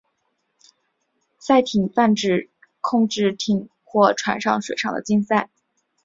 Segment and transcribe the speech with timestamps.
[1.37, 5.51] 赛艇泛指控制艇或船的水上竞赛。